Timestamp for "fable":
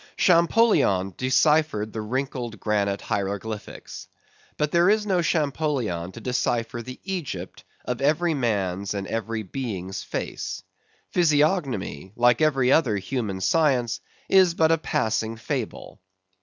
15.37-16.01